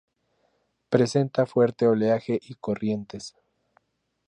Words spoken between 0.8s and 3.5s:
Presenta fuerte oleaje y corrientes.